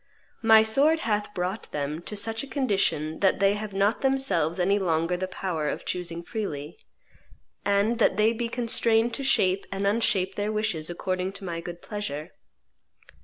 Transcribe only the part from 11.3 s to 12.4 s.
to my good pleasure.